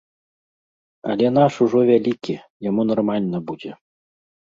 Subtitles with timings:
[1.09, 2.35] Але наш ужо вялікі,
[2.71, 3.71] яму нармальна будзе.